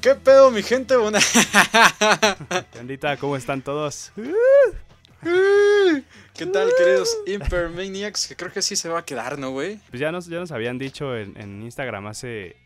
¿Qué 0.00 0.14
pedo, 0.14 0.50
mi 0.50 0.62
gente? 0.62 0.96
Buena. 0.96 1.18
¿cómo 3.20 3.36
están 3.36 3.62
todos? 3.62 4.12
¿Qué 5.22 6.46
tal, 6.46 6.70
queridos 6.78 7.16
Impermaniacs? 7.26 8.28
Que 8.28 8.36
creo 8.36 8.52
que 8.52 8.62
sí 8.62 8.76
se 8.76 8.88
va 8.88 9.00
a 9.00 9.04
quedar, 9.04 9.38
¿no, 9.38 9.50
güey? 9.50 9.80
Pues 9.90 10.00
ya 10.00 10.12
nos, 10.12 10.26
ya 10.26 10.38
nos 10.38 10.52
habían 10.52 10.78
dicho 10.78 11.16
en, 11.16 11.36
en 11.36 11.62
Instagram 11.62 12.06
hace. 12.06 12.56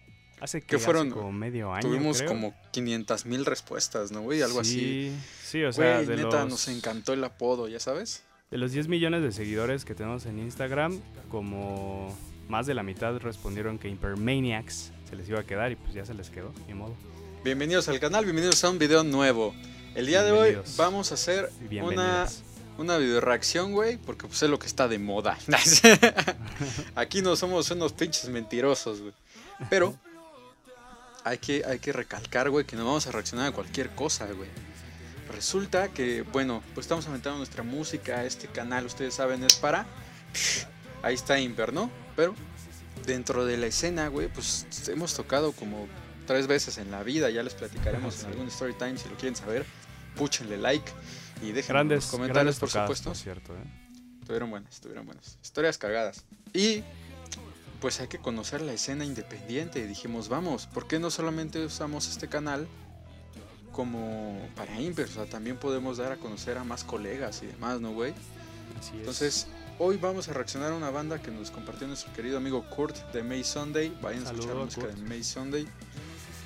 Hace 0.40 0.60
que 0.60 0.66
¿Qué 0.66 0.78
fueron? 0.78 1.06
Hace 1.06 1.16
como 1.16 1.32
medio 1.32 1.72
año. 1.72 1.88
Tuvimos 1.88 2.18
creo. 2.18 2.28
como 2.28 2.54
500 2.72 3.26
mil 3.26 3.46
respuestas, 3.46 4.10
¿no, 4.10 4.22
güey? 4.22 4.42
Algo 4.42 4.60
así. 4.60 4.72
Sí, 4.72 5.18
sí, 5.44 5.64
o 5.64 5.72
sea, 5.72 5.96
Güey, 5.96 6.06
de, 6.06 6.16
neta, 6.16 6.42
los, 6.42 6.50
nos 6.50 6.68
encantó 6.68 7.12
el 7.12 7.24
apodo, 7.24 7.68
¿ya 7.68 7.80
sabes? 7.80 8.24
de 8.52 8.58
los 8.58 8.72
10 8.72 8.88
millones 8.88 9.22
de 9.22 9.32
seguidores 9.32 9.86
que 9.86 9.94
tenemos 9.94 10.26
en 10.26 10.38
Instagram, 10.38 11.00
como 11.30 12.14
más 12.50 12.66
de 12.66 12.74
la 12.74 12.82
mitad 12.82 13.16
respondieron 13.16 13.78
que 13.78 13.88
Impermaniacs 13.88 14.92
se 15.12 15.16
les 15.16 15.28
iba 15.28 15.40
a 15.40 15.44
quedar 15.44 15.70
y 15.70 15.76
pues 15.76 15.92
ya 15.92 16.06
se 16.06 16.14
les 16.14 16.30
quedó, 16.30 16.54
ni 16.66 16.72
modo. 16.72 16.94
Bienvenidos 17.44 17.86
al 17.88 18.00
canal, 18.00 18.24
bienvenidos 18.24 18.64
a 18.64 18.70
un 18.70 18.78
video 18.78 19.04
nuevo. 19.04 19.54
El 19.94 20.06
día 20.06 20.22
de 20.22 20.32
hoy 20.32 20.56
vamos 20.78 21.10
a 21.10 21.16
hacer 21.16 21.50
una, 21.82 22.26
una 22.78 22.96
video 22.96 23.20
reacción, 23.20 23.72
güey, 23.72 23.98
porque 23.98 24.26
pues 24.26 24.42
es 24.42 24.48
lo 24.48 24.58
que 24.58 24.66
está 24.66 24.88
de 24.88 24.98
moda. 24.98 25.36
Aquí 26.94 27.20
no 27.20 27.36
somos 27.36 27.70
unos 27.72 27.92
pinches 27.92 28.26
mentirosos, 28.30 29.02
güey. 29.02 29.12
Pero 29.68 29.94
hay 31.24 31.36
que, 31.36 31.62
hay 31.66 31.78
que 31.78 31.92
recalcar, 31.92 32.48
güey, 32.48 32.64
que 32.64 32.76
no 32.76 32.86
vamos 32.86 33.06
a 33.06 33.12
reaccionar 33.12 33.48
a 33.48 33.52
cualquier 33.52 33.90
cosa, 33.90 34.24
güey. 34.32 34.48
Resulta 35.30 35.88
que, 35.88 36.22
bueno, 36.22 36.62
pues 36.72 36.86
estamos 36.86 37.04
aumentando 37.04 37.36
nuestra 37.36 37.62
música. 37.62 38.24
Este 38.24 38.48
canal, 38.48 38.86
ustedes 38.86 39.12
saben, 39.12 39.44
es 39.44 39.56
para... 39.56 39.84
Ahí 41.02 41.16
está 41.16 41.38
Imper, 41.38 41.74
¿no? 41.74 41.90
Pero 42.16 42.34
dentro 43.06 43.44
de 43.44 43.56
la 43.56 43.66
escena, 43.66 44.08
güey, 44.08 44.28
pues 44.28 44.66
hemos 44.88 45.14
tocado 45.14 45.52
como 45.52 45.88
tres 46.26 46.46
veces 46.46 46.78
en 46.78 46.90
la 46.90 47.02
vida. 47.02 47.30
Ya 47.30 47.42
les 47.42 47.54
platicaremos 47.54 48.14
Sí. 48.14 48.20
en 48.26 48.32
algún 48.32 48.48
story 48.48 48.74
time 48.74 48.96
si 48.96 49.08
lo 49.08 49.16
quieren 49.16 49.36
saber. 49.36 49.64
Púchenle 50.16 50.56
like 50.58 50.90
y 51.42 51.52
dejen 51.52 51.72
Grandes, 51.74 52.06
comentarios, 52.06 52.34
grandes 52.34 52.58
por 52.58 52.68
tocadas, 52.68 52.86
supuesto. 52.88 53.10
por 53.10 53.16
cierto, 53.16 53.54
¿eh? 53.54 54.18
Estuvieron 54.20 54.50
buenas, 54.50 54.74
estuvieron 54.74 55.06
buenas. 55.06 55.38
Historias 55.42 55.78
cagadas. 55.78 56.24
Y 56.52 56.84
pues 57.80 57.98
hay 58.00 58.06
que 58.08 58.18
conocer 58.18 58.60
la 58.62 58.72
escena 58.72 59.04
independiente. 59.04 59.84
Dijimos, 59.86 60.28
vamos, 60.28 60.66
¿por 60.68 60.86
qué 60.86 60.98
no 61.00 61.10
solamente 61.10 61.64
usamos 61.64 62.08
este 62.08 62.28
canal 62.28 62.68
como 63.72 64.38
para 64.54 64.80
Imper? 64.80 65.06
O 65.06 65.08
sea, 65.12 65.24
también 65.26 65.56
podemos 65.56 65.96
dar 65.96 66.12
a 66.12 66.16
conocer 66.16 66.58
a 66.58 66.64
más 66.64 66.84
colegas 66.84 67.42
y 67.42 67.46
demás, 67.46 67.80
¿no, 67.80 67.92
güey? 67.92 68.14
Así 68.78 69.24
es. 69.24 69.46
Hoy 69.78 69.96
vamos 69.96 70.28
a 70.28 70.32
reaccionar 70.32 70.72
a 70.72 70.74
una 70.74 70.90
banda 70.90 71.20
que 71.20 71.30
nos 71.30 71.50
compartió 71.50 71.86
nuestro 71.88 72.12
querido 72.12 72.36
amigo 72.36 72.64
Kurt 72.68 72.96
de 73.12 73.22
May 73.22 73.42
Sunday. 73.42 73.96
Vayan 74.00 74.20
a 74.20 74.24
escuchar 74.26 74.46
la 74.48 74.52
Saludo, 74.52 74.64
música 74.66 74.86
Kurt. 74.86 74.98
de 74.98 75.08
May 75.08 75.24
Sunday. 75.24 75.66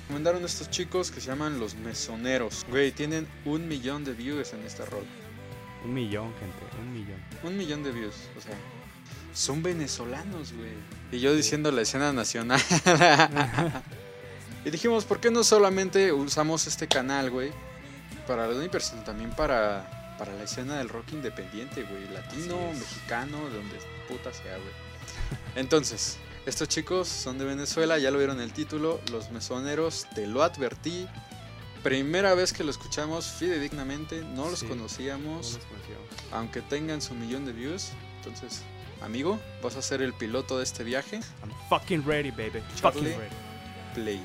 Recomendaron 0.03 0.45
estos 0.45 0.69
chicos 0.69 1.11
que 1.11 1.19
se 1.19 1.27
llaman 1.27 1.59
Los 1.59 1.75
Mesoneros. 1.75 2.65
Güey, 2.69 2.91
tienen 2.93 3.27
un 3.45 3.67
millón 3.67 4.05
de 4.05 4.13
views 4.13 4.53
en 4.53 4.61
esta 4.65 4.85
rol. 4.85 5.05
un 5.83 5.93
millón, 5.93 6.33
gente, 6.39 6.57
un 6.79 6.93
millón. 6.93 7.21
Un 7.43 7.57
millón 7.57 7.83
de 7.83 7.91
views, 7.91 8.15
o 8.37 8.41
sea, 8.41 8.55
son 9.33 9.61
venezolanos, 9.61 10.53
güey. 10.53 10.71
Y 11.11 11.19
yo 11.19 11.35
diciendo 11.35 11.71
la 11.71 11.81
escena 11.81 12.13
nacional. 12.13 12.61
y 14.65 14.69
dijimos, 14.69 15.05
¿por 15.05 15.19
qué 15.19 15.29
no 15.29 15.43
solamente 15.43 16.11
usamos 16.13 16.65
este 16.65 16.87
canal, 16.87 17.29
güey? 17.29 17.51
Para 18.25 18.47
Nipers, 18.47 18.85
sino 18.85 19.03
también 19.03 19.29
para, 19.31 19.96
para 20.17 20.33
la 20.33 20.43
escena 20.43 20.77
del 20.77 20.89
rock 20.89 21.13
independiente, 21.13 21.83
güey. 21.83 22.07
Latino, 22.09 22.57
mexicano, 22.73 23.37
de 23.49 23.55
donde 23.57 23.75
puta 24.07 24.33
sea, 24.33 24.57
güey. 24.57 24.73
Entonces, 25.55 26.17
estos 26.45 26.67
chicos 26.69 27.07
son 27.07 27.37
de 27.37 27.45
Venezuela, 27.45 27.97
ya 27.97 28.11
lo 28.11 28.17
vieron 28.17 28.39
el 28.41 28.53
título, 28.53 28.99
Los 29.11 29.31
Mesoneros, 29.31 30.05
te 30.15 30.27
lo 30.27 30.43
advertí. 30.43 31.07
Primera 31.83 32.33
vez 32.33 32.53
que 32.53 32.63
lo 32.63 32.71
escuchamos 32.71 33.25
fidedignamente, 33.27 34.21
no 34.23 34.49
los 34.49 34.59
Sí. 34.59 34.65
conocíamos 34.67 35.51
No 35.53 35.57
los 35.57 35.65
conocíamos. 35.67 36.07
aunque 36.31 36.61
tengan 36.61 37.01
su 37.01 37.13
millón 37.13 37.45
de 37.45 37.53
views. 37.53 37.89
Entonces, 38.17 38.61
amigo, 39.01 39.39
vas 39.63 39.75
a 39.75 39.81
ser 39.81 40.01
el 40.01 40.13
piloto 40.13 40.57
de 40.57 40.63
este 40.63 40.83
viaje. 40.83 41.19
I'm 41.43 41.51
fucking 41.69 42.03
ready, 42.05 42.31
baby. 42.31 42.61
Charlie. 42.75 43.11
Fucking 43.13 43.17
ready. 43.19 43.35
Play. 43.93 44.21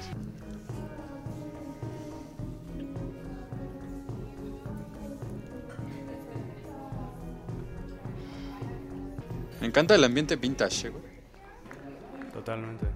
Me 9.62 9.68
encanta 9.68 9.94
el 9.94 10.02
ambiente 10.04 10.36
vintage, 10.36 10.88
güey. 10.90 11.04
Totalmente. 12.32 12.86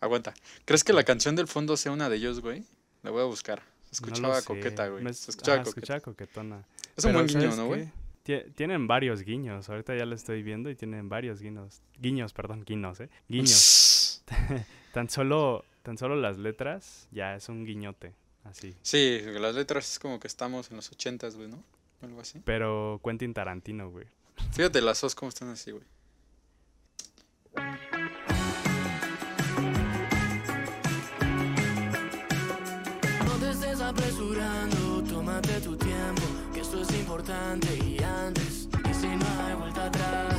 Aguanta. 0.00 0.34
¿Crees 0.64 0.82
que 0.84 0.92
la 0.92 1.04
canción 1.04 1.36
del 1.36 1.46
fondo 1.46 1.76
sea 1.76 1.92
una 1.92 2.08
de 2.08 2.16
ellos, 2.16 2.40
güey? 2.40 2.64
La 3.02 3.10
voy 3.10 3.22
a 3.22 3.24
buscar. 3.24 3.62
Se 3.84 3.92
escuchaba 3.96 4.42
coqueta, 4.42 4.88
güey. 4.88 5.04
Me- 5.04 5.12
Se 5.14 5.30
escuchaba 5.30 5.58
coqueta. 5.58 5.70
escuchaba 5.70 6.00
coquetona. 6.00 6.64
Es 6.96 7.04
un 7.04 7.12
buen 7.12 7.26
guiño, 7.26 7.42
¿sabes 7.42 7.56
¿no, 7.56 7.66
güey? 7.66 7.90
Tienen 8.54 8.86
varios 8.86 9.22
guiños. 9.22 9.68
Ahorita 9.68 9.96
ya 9.96 10.04
lo 10.06 10.14
estoy 10.14 10.42
viendo 10.42 10.70
y 10.70 10.74
tienen 10.76 11.08
varios 11.08 11.40
guiños. 11.40 11.82
Guiños, 12.00 12.32
perdón, 12.32 12.64
guiños, 12.64 13.00
¿eh? 13.00 13.10
Guiños. 13.28 14.22
Tan 14.92 15.08
solo, 15.08 15.64
tan 15.82 15.96
solo 15.96 16.16
las 16.16 16.36
letras 16.38 17.08
ya 17.10 17.34
es 17.34 17.48
un 17.48 17.64
guiñote. 17.64 18.14
Así. 18.44 18.74
Sí, 18.82 19.20
las 19.24 19.54
letras 19.54 19.90
es 19.90 19.98
como 19.98 20.20
que 20.20 20.26
estamos 20.26 20.70
en 20.70 20.76
los 20.76 20.90
ochentas, 20.90 21.36
güey, 21.36 21.48
¿no? 21.48 21.62
Algo 22.02 22.20
así. 22.20 22.40
Pero 22.44 23.00
Quentin 23.02 23.32
Tarantino, 23.32 23.90
güey. 23.90 24.06
Fíjate 24.52 24.82
las 24.82 25.00
dos 25.00 25.14
cómo 25.14 25.30
están 25.30 25.48
así, 25.50 25.70
güey. 25.70 25.84
No 33.24 33.34
te 33.40 33.50
estés 33.50 33.80
apresurando, 33.80 35.04
tómate 35.04 35.60
tu 35.60 35.76
tiempo, 35.76 36.22
que 36.52 36.60
esto 36.60 36.82
es 36.82 36.90
importante 36.98 37.68
y 37.76 38.02
antes, 38.02 38.68
y 38.90 38.94
si 38.94 39.06
no 39.06 39.26
hay 39.46 39.54
vuelta 39.54 39.86
atrás. 39.86 40.31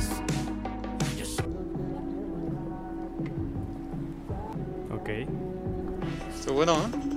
Ok. 5.04 5.10
Está 6.34 6.52
bueno, 6.52 6.72
¿eh? 6.78 7.14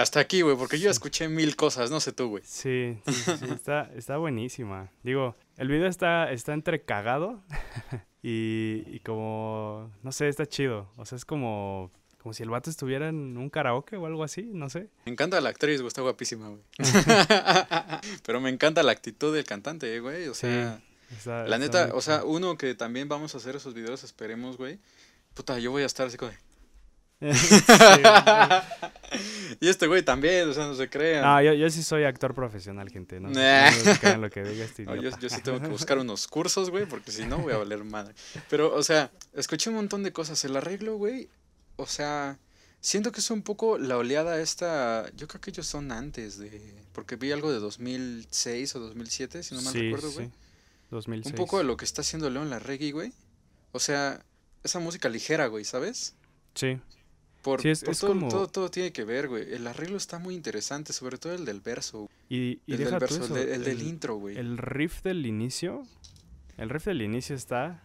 Hasta 0.00 0.20
aquí, 0.20 0.42
güey, 0.42 0.56
porque 0.56 0.78
yo 0.78 0.90
escuché 0.90 1.28
mil 1.28 1.56
cosas, 1.56 1.90
no 1.90 2.00
sé 2.00 2.12
tú, 2.12 2.28
güey. 2.28 2.42
Sí, 2.46 2.98
sí, 3.06 3.12
sí, 3.12 3.32
sí, 3.38 3.46
está, 3.54 3.90
está 3.96 4.16
buenísima. 4.18 4.90
Digo, 5.02 5.36
el 5.56 5.68
video 5.68 5.88
está, 5.88 6.30
está 6.30 6.52
entre 6.54 6.82
cagado 6.82 7.42
y, 8.22 8.82
y 8.86 9.00
como, 9.00 9.90
no 10.02 10.12
sé, 10.12 10.28
está 10.28 10.46
chido. 10.46 10.90
O 10.96 11.04
sea, 11.06 11.16
es 11.16 11.24
como, 11.24 11.90
como 12.22 12.32
si 12.32 12.42
el 12.42 12.50
vato 12.50 12.70
estuviera 12.70 13.08
en 13.08 13.36
un 13.36 13.50
karaoke 13.50 13.96
o 13.96 14.06
algo 14.06 14.24
así, 14.24 14.42
no 14.52 14.68
sé. 14.70 14.88
Me 15.04 15.12
encanta 15.12 15.40
la 15.40 15.48
actriz, 15.50 15.80
güey, 15.80 15.88
está 15.88 16.02
guapísima, 16.02 16.48
güey. 16.48 16.62
Pero 18.24 18.40
me 18.40 18.50
encanta 18.50 18.82
la 18.82 18.92
actitud 18.92 19.34
del 19.34 19.44
cantante, 19.44 19.94
eh, 19.94 20.00
güey. 20.00 20.28
O 20.28 20.34
sea, 20.34 20.80
Está- 21.10 21.44
la 21.46 21.58
neta, 21.58 21.90
o 21.94 22.00
sea, 22.00 22.24
uno 22.24 22.56
que 22.56 22.74
también 22.74 23.08
vamos 23.08 23.34
a 23.34 23.38
hacer 23.38 23.56
esos 23.56 23.74
videos, 23.74 24.02
esperemos, 24.04 24.56
güey. 24.56 24.78
Puta, 25.34 25.58
yo 25.58 25.70
voy 25.70 25.82
a 25.82 25.86
estar 25.86 26.06
así 26.06 26.16
como 26.16 26.30
de... 26.32 26.38
Sí, 27.20 27.62
Y 29.60 29.68
este 29.68 29.86
güey 29.86 30.02
también, 30.02 30.48
o 30.48 30.52
sea, 30.52 30.66
no 30.66 30.74
se 30.74 30.90
crean. 30.90 31.22
No, 31.24 31.40
yo, 31.40 31.54
yo 31.54 31.70
sí 31.70 31.82
soy 31.82 32.04
actor 32.04 32.34
profesional, 32.34 32.90
gente. 32.90 33.20
No, 33.20 33.30
Nah. 33.30 33.70
no 33.84 33.94
se 33.94 33.98
crean 34.00 34.20
lo 34.20 34.30
que 34.30 34.42
diga 34.42 34.64
este 34.64 34.82
No, 34.84 34.96
yo, 34.96 35.10
yo 35.18 35.28
sí 35.30 35.40
tengo 35.42 35.60
que 35.60 35.68
buscar 35.68 35.98
unos 35.98 36.26
cursos, 36.26 36.70
güey, 36.70 36.86
porque 36.86 37.12
si 37.12 37.24
no 37.24 37.38
voy 37.38 37.52
a 37.54 37.58
valer 37.58 37.84
madre. 37.84 38.14
Pero, 38.50 38.74
o 38.74 38.82
sea, 38.82 39.10
escuché 39.34 39.70
un 39.70 39.76
montón 39.76 40.02
de 40.02 40.12
cosas. 40.12 40.44
El 40.44 40.56
arreglo, 40.56 40.96
güey, 40.96 41.28
o 41.76 41.86
sea, 41.86 42.38
siento 42.80 43.12
que 43.12 43.20
es 43.20 43.30
un 43.30 43.42
poco 43.42 43.78
la 43.78 43.96
oleada 43.96 44.40
esta. 44.40 45.10
Yo 45.16 45.28
creo 45.28 45.40
que 45.40 45.50
ellos 45.50 45.66
son 45.66 45.92
antes 45.92 46.38
de. 46.38 46.74
Porque 46.92 47.16
vi 47.16 47.32
algo 47.32 47.52
de 47.52 47.60
2006 47.60 48.74
o 48.76 48.80
2007, 48.80 49.42
si 49.42 49.54
no 49.54 49.62
mal 49.62 49.72
Sí, 49.72 49.82
recuerdo, 49.82 50.08
sí, 50.10 50.14
güey. 50.16 50.30
2006. 50.90 51.32
Un 51.32 51.36
poco 51.36 51.58
de 51.58 51.64
lo 51.64 51.76
que 51.76 51.84
está 51.84 52.02
haciendo 52.02 52.28
León 52.28 52.50
la 52.50 52.58
reggae, 52.58 52.92
güey. 52.92 53.12
O 53.72 53.78
sea, 53.78 54.22
esa 54.64 54.80
música 54.80 55.08
ligera, 55.08 55.46
güey, 55.46 55.64
¿sabes? 55.64 56.14
Sí, 56.54 56.78
Por, 57.46 57.62
Sí, 57.62 57.68
es- 57.68 57.84
por 57.84 57.92
es 57.92 58.00
todo, 58.00 58.10
como- 58.10 58.26
todo, 58.28 58.48
todo 58.48 58.70
tiene 58.72 58.90
que 58.92 59.04
ver, 59.04 59.28
güey. 59.28 59.54
El 59.54 59.64
arreglo 59.68 59.96
está 59.96 60.18
muy 60.18 60.34
interesante, 60.34 60.92
sobre 60.92 61.16
todo 61.16 61.32
el 61.32 61.44
del 61.44 61.60
verso. 61.60 62.10
y, 62.28 62.58
y 62.66 62.72
El 62.72 62.78
deja 62.78 62.90
del 62.90 62.98
verso, 62.98 63.16
el, 63.18 63.22
eso, 63.22 63.34
de- 63.34 63.54
el 63.54 63.62
del 63.64 63.80
el- 63.82 63.86
intro, 63.86 64.16
güey. 64.16 64.36
El 64.36 64.58
riff 64.58 65.02
del 65.04 65.24
inicio, 65.24 65.86
el 66.56 66.68
riff 66.70 66.86
del 66.86 67.02
inicio 67.02 67.36
está 67.36 67.84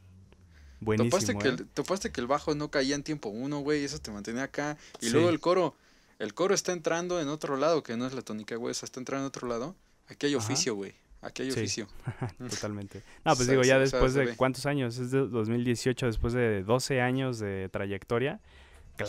Buenísimo. 0.79 1.11
Topaste 1.11 1.37
que, 1.37 1.47
¿eh? 1.47 1.51
el, 1.51 1.67
topaste 1.67 2.11
que 2.11 2.21
el 2.21 2.25
bajo 2.25 2.55
no 2.55 2.71
caía 2.71 2.95
en 2.95 3.03
tiempo 3.03 3.29
uno, 3.29 3.59
güey, 3.59 3.83
eso 3.83 3.99
te 3.99 4.09
mantenía 4.09 4.41
acá. 4.43 4.77
Y 4.99 5.05
Sí. 5.05 5.11
luego 5.11 5.29
el 5.29 5.39
coro, 5.39 5.75
el 6.17 6.33
coro 6.33 6.55
está 6.55 6.71
entrando 6.71 7.21
en 7.21 7.27
otro 7.27 7.55
lado, 7.55 7.83
que 7.83 7.95
no 7.97 8.07
es 8.07 8.13
la 8.15 8.23
tónica, 8.23 8.55
güey, 8.55 8.71
o 8.71 8.73
sea, 8.73 8.87
está 8.87 8.99
entrando 8.99 9.25
en 9.25 9.27
otro 9.27 9.47
lado. 9.47 9.75
Aquí 10.07 10.25
hay 10.25 10.33
oficio, 10.33 10.73
güey. 10.73 10.95
Aquí 11.21 11.43
hay 11.43 11.51
Sí. 11.51 11.59
oficio. 11.59 11.87
Totalmente. 12.49 13.03
No, 13.23 13.35
pues 13.35 13.47
digo, 13.47 13.61
ya 13.61 13.77
después 13.77 14.15
de 14.15 14.35
cuántos 14.35 14.65
años, 14.65 14.97
es 14.97 15.11
de 15.11 15.19
2018, 15.27 16.07
después 16.07 16.33
de 16.33 16.63
12 16.63 16.99
años 16.99 17.37
de 17.37 17.69
trayectoria, 17.71 18.39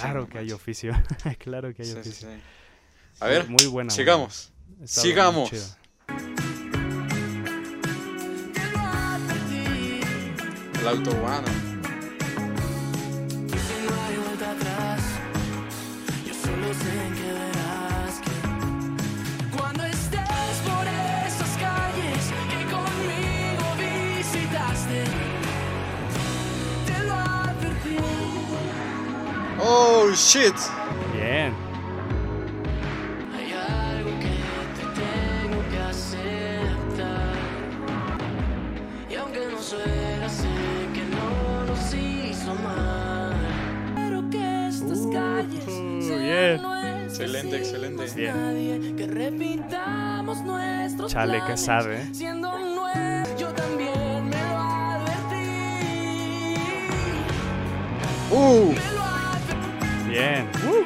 claro 0.01 0.29
que 0.29 0.39
hay 0.39 0.53
oficio, 0.53 0.93
claro 1.39 1.75
que 1.75 1.83
hay 1.83 1.89
Sí, 1.93 1.99
oficio. 1.99 2.29
sí. 2.29 2.35
A 3.21 3.27
ver, 3.27 3.49
muy 3.49 3.67
buena. 3.67 3.91
sigamos. 3.91 4.53
sigamos. 4.85 5.53
El. 5.53 5.61
Y 10.83 11.72
shit. 30.33 30.55
Bien. 31.13 31.53
Hay 33.35 33.53
algo 33.53 34.11
que 34.19 34.35
te 34.77 34.85
tengo 35.01 35.61
que 35.71 35.79
aceptar. 35.79 37.35
Y 39.11 39.15
aunque 39.17 39.41
no 39.51 39.61
suena, 39.61 40.29
sé 40.29 40.49
que 40.95 41.05
no 41.05 41.65
nos 41.67 41.95
hizo 41.95 42.55
mal. 42.55 43.35
Pero 43.95 44.31
que 44.31 44.69
estas 44.69 45.01
calles 45.13 45.65
Uh, 45.67 46.03
sean 46.03 46.21
bien. 46.23 46.61
Excelente, 47.05 47.57
excelente. 47.59 48.05
Bien. 48.17 48.35
nadie 48.35 48.95
que 48.97 49.07
repitamos 49.07 50.41
nuestros 50.43 51.13
Chale, 51.13 51.35
que 51.35 51.41
planes. 51.41 51.61
sabe. 51.65 52.15
Siendo 52.15 52.59
nuestros, 52.59 53.39
yo 53.39 53.49
también 53.53 54.29
me 54.31 54.41
lo 54.41 54.59
advertí. 54.59 55.51
Uh, 58.31 58.35
Me 58.35 58.75
lo 58.75 58.81
advertí. 58.81 58.92
Bien. 60.23 60.47
Uh. 60.65 60.85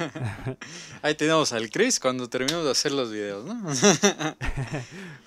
Ahí 1.02 1.14
tenemos 1.14 1.52
al 1.54 1.70
Chris 1.70 1.98
cuando 1.98 2.28
terminamos 2.28 2.66
de 2.66 2.70
hacer 2.72 2.92
los 2.92 3.10
videos, 3.10 3.46
¿no? 3.46 3.54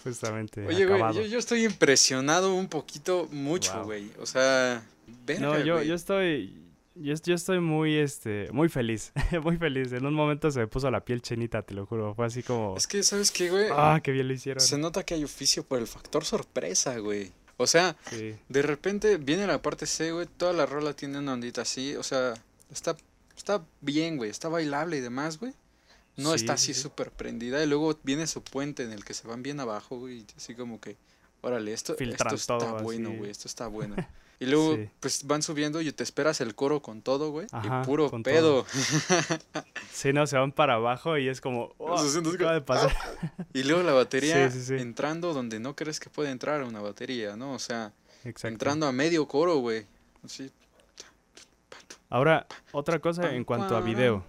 justamente. 0.04 0.68
Oye, 0.68 0.86
güey, 0.86 1.02
yo, 1.14 1.22
yo 1.24 1.40
estoy 1.40 1.66
impresionado 1.66 2.54
un 2.54 2.68
poquito, 2.68 3.28
mucho, 3.32 3.74
Wow. 3.78 3.86
güey. 3.86 4.12
O 4.20 4.28
sea, 4.28 4.84
verga, 5.26 5.42
No, 5.48 5.60
yo, 5.60 5.82
yo 5.82 5.96
estoy. 5.96 6.63
Yo, 6.96 7.16
yo 7.16 7.34
estoy 7.36 7.60
muy, 7.60 7.96
este, 7.98 8.50
muy 8.52 8.70
feliz, 8.70 9.12
muy 9.44 9.58
feliz. 9.58 9.92
En 9.94 10.06
un 10.06 10.14
momento 10.14 10.52
se 10.52 10.60
me 10.60 10.68
puso 10.68 10.92
la 10.92 11.04
piel 11.04 11.22
chinita, 11.22 11.62
te 11.64 11.74
lo 11.74 11.86
juro. 11.86 12.14
Fue 12.14 12.26
así 12.26 12.44
como, 12.44 12.76
Es 12.78 12.86
que, 12.88 13.02
¿sabes 13.04 13.32
qué, 13.32 13.50
güey? 13.50 13.68
ah, 13.72 14.00
qué 14.04 14.12
bien 14.12 14.28
lo 14.28 14.34
hicieron. 14.34 14.62
Se 14.62 14.78
nota 14.78 15.04
que 15.04 15.16
hay 15.16 15.24
oficio 15.24 15.64
por 15.64 15.80
el 15.80 15.88
factor 15.88 16.24
sorpresa, 16.24 16.98
güey. 17.00 17.32
O 17.58 17.68
sea, 17.68 17.96
Sí, 18.10 18.36
de 18.50 18.62
repente 18.62 19.18
viene 19.18 19.48
la 19.48 19.62
parte 19.62 19.86
C, 19.86 20.12
güey, 20.12 20.28
toda 20.28 20.54
la 20.54 20.66
rola 20.66 20.94
tiene 20.96 21.20
una 21.20 21.34
ondita 21.34 21.62
así, 21.62 21.96
o 21.96 22.04
sea, 22.04 22.34
está, 22.72 22.96
está 23.38 23.64
bien, 23.82 24.18
güey, 24.18 24.30
está 24.32 24.50
bailable 24.50 24.98
y 24.98 25.02
demás, 25.02 25.40
güey. 25.40 25.54
No 26.18 26.30
Sí, 26.30 26.36
está 26.38 26.58
sí, 26.58 26.72
así 26.72 26.74
sí. 26.76 26.82
súper 26.82 27.12
prendida 27.12 27.64
y 27.64 27.68
luego 27.68 27.98
viene 28.04 28.28
su 28.28 28.44
puente 28.44 28.84
en 28.84 28.92
el 28.92 29.04
que 29.06 29.14
se 29.14 29.28
van 29.28 29.42
bien 29.44 29.60
abajo, 29.60 29.98
güey, 30.00 30.26
así 30.36 30.56
como 30.56 30.80
que, 30.82 30.98
órale, 31.42 31.74
esto, 31.74 31.96
esto 31.98 32.36
está 32.36 32.58
todo 32.58 32.80
bueno, 32.84 33.10
así. 33.10 33.18
güey, 33.18 33.32
esto 33.32 33.48
está 33.48 33.68
bueno. 33.68 33.96
Y 34.44 34.46
luego, 34.48 34.76
Sí. 34.76 34.90
pues 35.00 35.26
van 35.26 35.42
subiendo 35.42 35.80
y 35.82 35.92
te 35.92 36.04
esperas 36.04 36.42
el 36.42 36.54
coro 36.56 36.82
con 36.82 37.02
todo, 37.02 37.32
güey, 37.32 37.48
Ajá, 37.52 37.82
y 37.82 37.86
puro 37.86 38.10
pedo. 38.24 38.66
Sí, 39.92 40.12
no, 40.12 40.28
se 40.28 40.38
van 40.38 40.52
para 40.52 40.74
abajo 40.76 41.18
y 41.18 41.28
es 41.30 41.40
como, 41.40 41.74
oh, 41.78 41.98
Se 41.98 42.10
siente 42.10 42.30
¿qué 42.32 42.36
acaba 42.38 42.54
de 42.54 42.62
pasar? 42.62 42.92
Y 43.54 43.64
luego 43.64 43.84
la 43.84 43.94
batería 43.94 44.50
Sí, 44.52 44.60
sí, 44.60 44.66
sí. 44.66 44.82
entrando 44.82 45.34
donde 45.34 45.60
no 45.60 45.76
crees 45.76 46.00
que 46.00 46.10
puede 46.10 46.30
entrar 46.32 46.64
una 46.64 46.82
batería, 46.82 47.36
¿no? 47.36 47.54
O 47.54 47.60
sea, 47.60 47.94
Exacto. 48.24 48.48
entrando 48.50 48.86
a 48.88 48.92
medio 48.92 49.28
coro, 49.28 49.58
güey. 49.58 49.86
Así. 50.26 50.52
Ahora, 52.10 52.46
otra 52.72 53.00
cosa 53.00 53.34
en 53.36 53.44
cuanto 53.44 53.76
a 53.76 53.82
video. 53.82 54.24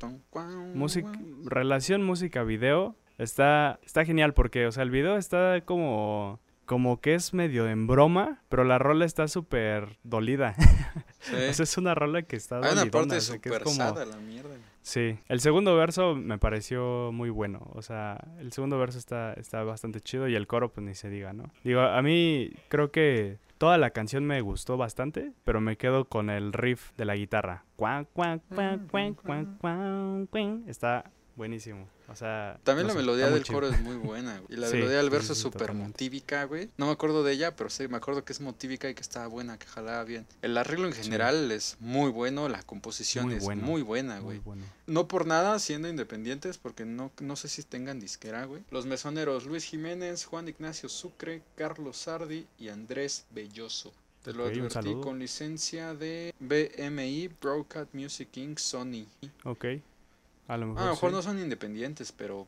Música, 0.74 1.10
relación 1.44 2.02
música-video 2.02 2.96
está, 3.18 3.78
está 3.84 4.04
genial 4.04 4.32
porque, 4.32 4.66
o 4.66 4.72
sea, 4.72 4.82
el 4.84 4.90
video 4.90 5.16
está 5.18 5.60
como, 5.64 6.40
como 6.64 7.00
que 7.00 7.14
es 7.14 7.34
medio 7.34 7.68
en 7.68 7.86
broma, 7.86 8.42
pero 8.48 8.64
la 8.64 8.78
rola 8.78 9.04
está 9.04 9.28
súper 9.28 9.98
dolida. 10.02 10.54
Sí. 11.20 11.34
O 11.50 11.52
sea, 11.54 11.62
es 11.64 11.78
una 11.78 11.94
rola 11.94 12.22
que 12.22 12.36
está 12.36 12.56
Hay 12.56 12.62
una 12.72 12.84
dolidona, 12.84 12.90
parte 12.90 13.16
o 13.16 13.20
sea, 13.20 13.38
que 13.38 13.48
es 13.48 13.54
súper 13.54 13.62
como- 13.64 13.76
sada 13.76 14.04
la 14.04 14.16
mierda. 14.16 14.54
Sí, 14.82 15.18
el 15.28 15.40
segundo 15.40 15.74
verso 15.76 16.14
me 16.14 16.36
pareció 16.36 17.10
muy 17.10 17.30
bueno, 17.30 17.70
o 17.72 17.80
sea, 17.80 18.22
el 18.38 18.52
segundo 18.52 18.78
verso 18.78 18.98
está, 18.98 19.32
está 19.32 19.62
bastante 19.64 20.02
chido 20.02 20.28
y 20.28 20.34
el 20.34 20.46
coro 20.46 20.70
pues 20.70 20.86
ni 20.86 20.94
se 20.94 21.08
diga, 21.08 21.32
¿no? 21.32 21.44
Digo, 21.64 21.80
a 21.80 22.02
mí 22.02 22.52
creo 22.68 22.90
que 22.90 23.38
toda 23.56 23.78
la 23.78 23.90
canción 23.90 24.26
me 24.26 24.42
gustó 24.42 24.76
bastante, 24.76 25.32
pero 25.44 25.62
me 25.62 25.78
quedo 25.78 26.04
con 26.04 26.28
el 26.28 26.52
riff 26.52 26.90
de 26.98 27.06
la 27.06 27.16
guitarra. 27.16 27.64
Está 30.66 31.10
buenísimo, 31.36 31.88
o 32.08 32.16
sea... 32.16 32.58
También 32.64 32.86
no 32.86 32.92
la 32.94 33.00
sé, 33.00 33.04
melodía 33.06 33.26
muy 33.26 33.34
del 33.34 33.44
chido. 33.44 33.54
coro 33.60 33.68
es 33.68 33.80
muy 33.80 33.96
buena, 33.96 34.38
güey. 34.38 34.46
Y 34.50 34.56
la 34.56 34.68
Sí, 34.70 34.76
melodía 34.76 34.98
del 34.98 35.10
verso 35.10 35.34
sí, 35.34 35.38
es 35.38 35.38
súper 35.38 35.72
motívica, 35.72 36.44
güey. 36.44 36.68
No 36.76 36.86
me 36.86 36.92
acuerdo 36.92 37.22
de 37.24 37.32
ella, 37.32 37.56
pero 37.56 37.70
sí, 37.70 37.88
me 37.88 37.96
acuerdo 37.96 38.24
que 38.24 38.32
es 38.32 38.40
motívica 38.40 38.88
y 38.88 38.94
que 38.94 39.02
estaba 39.02 39.26
buena, 39.26 39.58
que 39.58 39.66
jalaba 39.66 40.04
bien. 40.04 40.26
El 40.42 40.56
arreglo 40.56 40.86
en 40.86 40.92
general 40.92 41.50
es 41.50 41.76
muy 41.80 42.10
bueno, 42.10 42.48
la 42.48 42.62
composición 42.62 43.26
Muy 43.26 43.34
es 43.36 43.44
bueno, 43.44 43.62
muy 43.62 43.82
buena, 43.82 44.14
Muy 44.16 44.22
güey. 44.24 44.38
bueno. 44.40 44.64
No 44.86 45.08
por 45.08 45.26
nada 45.26 45.58
siendo 45.58 45.88
independientes, 45.88 46.58
porque 46.58 46.84
no, 46.84 47.10
no 47.20 47.36
sé 47.36 47.48
si 47.48 47.62
tengan 47.62 48.00
disquera, 48.00 48.44
güey. 48.44 48.62
Los 48.70 48.86
mesoneros 48.86 49.46
Luis 49.46 49.64
Jiménez, 49.64 50.24
Juan 50.26 50.48
Ignacio 50.48 50.88
Sucre, 50.88 51.42
Carlos 51.56 51.96
Sardi 51.96 52.46
y 52.58 52.68
Andrés 52.68 53.24
Belloso. 53.30 53.92
Te 54.22 54.32
lo 54.32 54.46
Ok, 54.46 54.52
un 54.54 54.60
advertí 54.66 54.94
con 55.02 55.18
licencia 55.18 55.92
de 55.92 56.34
BMI, 56.40 57.28
Broadcast 57.42 57.92
Music 57.92 58.34
Inc., 58.38 58.58
Sony. 58.58 59.04
Ok, 59.44 59.66
a 60.48 60.56
lo 60.56 60.66
mejor, 60.66 60.82
A 60.82 60.86
lo 60.86 60.90
mejor 60.92 61.10
sí. 61.10 61.16
no 61.16 61.22
son 61.22 61.38
independientes, 61.40 62.12
pero 62.12 62.46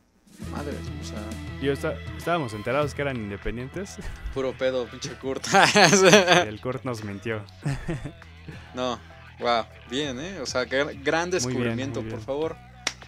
madre, 0.51 0.73
o 1.01 1.03
sea, 1.03 1.19
Yo 1.61 1.71
está- 1.73 1.95
estábamos 2.17 2.53
enterados 2.53 2.93
que 2.93 3.01
eran 3.01 3.17
independientes 3.17 3.97
puro 4.33 4.53
pedo, 4.57 4.85
pinche 4.87 5.13
Kurt. 5.15 5.45
el 6.47 6.61
Kurt 6.61 6.83
nos 6.83 7.03
mintió. 7.03 7.43
no, 8.75 8.99
wow, 9.39 9.65
bien, 9.89 10.19
¿eh? 10.19 10.39
O 10.41 10.45
sea, 10.45 10.65
gr- 10.65 11.01
gran 11.03 11.29
descubrimiento, 11.31 12.01
muy 12.01 12.09
por 12.11 12.19
bien. 12.19 12.25
favor. 12.25 12.55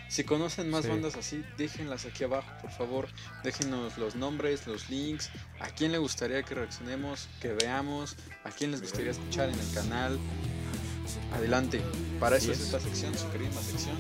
Si 0.08 0.24
conocen 0.24 0.72
más 0.72 0.86
Sí. 0.86 0.90
bandas 0.90 1.16
así, 1.16 1.46
déjenlas 1.56 2.08
aquí 2.08 2.24
abajo, 2.24 2.50
por 2.64 2.72
favor. 2.72 3.08
Déjenos 3.44 3.96
los 4.00 4.16
nombres, 4.16 4.66
los 4.66 4.90
links, 4.90 5.30
a 5.60 5.68
quién 5.68 5.92
le 5.92 6.00
gustaría 6.00 6.42
que 6.42 6.56
reaccionemos, 6.56 7.30
que 7.40 7.50
veamos, 7.54 8.16
a 8.44 8.50
quién 8.50 8.72
les 8.72 8.82
gustaría 8.82 9.12
escuchar 9.12 9.50
en 9.50 9.60
el 9.60 9.72
canal. 9.72 10.18
Adelante, 11.34 11.80
para 12.20 12.38
eso 12.38 12.52
es. 12.52 12.60
esta 12.60 12.80
sección, 12.80 13.16
su 13.16 13.30
querida 13.30 13.52
sección, 13.62 13.96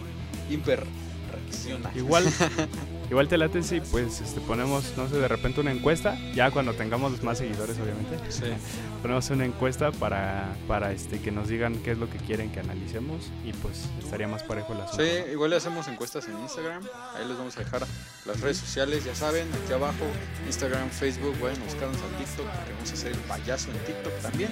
Imper 0.50 0.82
Reacciona. 1.30 1.92
Igual, 1.96 2.26
igual 3.10 3.28
te 3.28 3.38
late 3.38 3.64
si 3.64 3.80
pues 3.82 4.22
este, 4.22 4.40
ponemos, 4.42 4.94
no 4.98 5.08
sé, 5.10 5.18
de 5.18 5.28
repente 5.28 5.62
una 5.62 5.72
encuesta, 5.72 6.18
ya 6.34 6.52
cuando 6.52 6.74
tengamos 6.74 7.22
más 7.24 7.38
seguidores 7.38 7.78
obviamente, 7.80 8.32
Sí. 8.32 8.44
ponemos 9.02 9.30
una 9.30 9.46
encuesta 9.46 9.92
para, 9.92 10.56
para 10.68 10.92
este, 10.92 11.20
que 11.22 11.32
nos 11.32 11.48
digan 11.48 11.76
qué 11.84 11.92
es 11.92 11.98
lo 11.98 12.10
que 12.10 12.18
quieren 12.18 12.52
que 12.52 12.60
analicemos 12.60 13.30
y 13.46 13.54
pues 13.54 13.86
estaría 14.04 14.28
más 14.28 14.44
parejo 14.44 14.74
el 14.74 14.82
asunto. 14.82 15.04
Sí, 15.04 15.32
igual 15.32 15.52
le 15.52 15.56
hacemos 15.58 15.88
encuestas 15.88 16.28
en 16.28 16.38
Instagram. 16.40 16.84
Ahí 17.16 17.28
les 17.28 17.38
vamos 17.38 17.56
a 17.58 17.60
dejar 17.62 17.86
las 18.26 18.40
redes 18.42 18.58
sociales, 18.58 19.06
ya 19.06 19.16
saben, 19.16 19.48
aquí 19.64 19.74
abajo. 19.74 20.06
Instagram, 20.46 20.90
Facebook, 20.90 21.36
bueno, 21.40 21.58
buscarnos 21.66 21.98
al 22.02 22.18
TikTok, 22.18 22.46
porque 22.46 22.74
vamos 22.74 22.90
a 22.90 22.94
hacer 22.94 23.12
el 23.14 23.20
payaso 23.20 23.72
en 23.72 23.78
TikTok 23.86 24.14
también. 24.22 24.50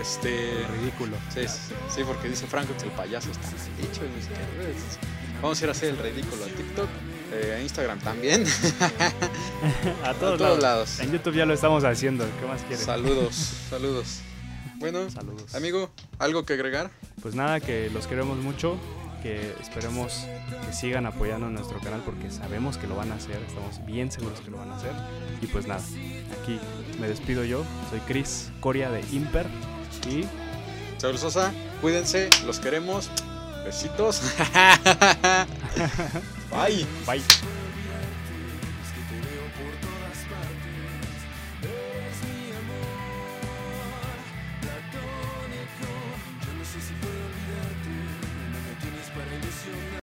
Este. 0.00 0.64
Ridículo. 0.80 1.16
Sí, 1.34 1.42
sí, 1.48 2.02
porque 2.06 2.28
dice 2.28 2.46
Franco 2.46 2.74
que 2.76 2.84
el 2.84 2.92
payaso 2.92 3.30
está 3.30 3.46
mal 3.46 3.76
dicho. 3.76 4.02
y 4.04 4.08
no 4.08 4.22
sé 4.22 4.28
qué. 4.32 5.17
Vamos 5.42 5.60
a 5.60 5.64
ir 5.64 5.68
a 5.68 5.72
hacer 5.72 5.90
el 5.90 5.98
ridículo 5.98 6.44
a 6.44 6.48
TikTok, 6.48 6.88
eh, 7.32 7.54
a 7.58 7.62
Instagram 7.62 7.98
también. 8.00 8.44
A 10.04 10.10
a 10.10 10.14
todos, 10.14 10.38
todos 10.38 10.40
lados. 10.40 10.62
lados. 10.62 11.00
En 11.00 11.12
YouTube 11.12 11.34
ya 11.34 11.46
lo 11.46 11.54
estamos 11.54 11.84
haciendo. 11.84 12.24
¿Qué 12.40 12.46
más 12.46 12.60
quieres? 12.62 12.80
Saludos, 12.84 13.34
saludos. 13.70 14.20
Bueno, 14.76 15.10
Saludos. 15.10 15.54
amigo, 15.54 15.90
¿algo 16.18 16.44
que 16.44 16.52
agregar? 16.54 16.90
Pues 17.20 17.34
nada, 17.34 17.58
que 17.58 17.90
los 17.90 18.06
queremos 18.06 18.38
mucho, 18.38 18.78
que 19.24 19.52
esperemos 19.60 20.24
que 20.66 20.72
sigan 20.72 21.04
apoyando 21.06 21.48
nuestro 21.50 21.80
canal 21.80 22.00
porque 22.04 22.30
sabemos 22.30 22.76
que 22.78 22.86
lo 22.86 22.94
van 22.94 23.10
a 23.10 23.16
hacer, 23.16 23.42
estamos 23.48 23.84
bien 23.84 24.12
seguros 24.12 24.38
que 24.40 24.50
lo 24.52 24.58
van 24.58 24.70
a 24.70 24.76
hacer. 24.76 24.92
Y 25.42 25.46
pues 25.48 25.66
nada, 25.66 25.82
aquí 26.40 26.60
me 27.00 27.08
despido 27.08 27.42
yo, 27.44 27.64
soy 27.90 27.98
Chris 28.06 28.50
Coria 28.60 28.88
de 28.90 29.00
Imper 29.10 29.46
Y 30.08 30.24
Saúl 30.98 31.18
Sosa, 31.18 31.52
cuídense, 31.80 32.30
los 32.46 32.60
queremos. 32.60 33.10
Besitos. 33.64 34.20
Bye. 36.50 36.86
bye. 37.06 37.20